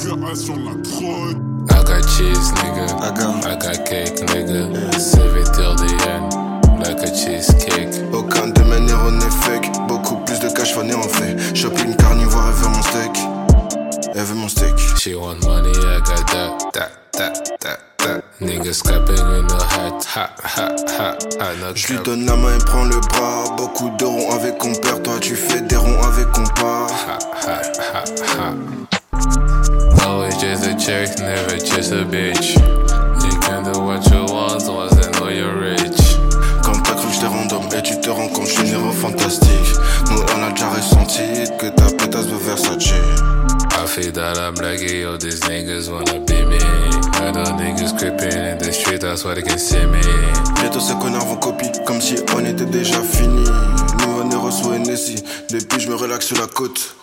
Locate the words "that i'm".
44.12-44.54